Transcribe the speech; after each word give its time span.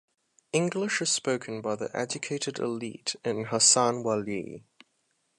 English 0.51 0.99
is 1.03 1.11
spoken 1.11 1.61
by 1.61 1.75
the 1.75 1.95
educated 1.95 2.57
elite 2.57 3.15
in 3.23 3.45
Hassan 3.45 4.01
Wali. 4.01 4.63